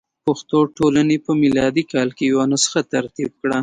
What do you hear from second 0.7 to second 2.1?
ټولنې په میلادي کال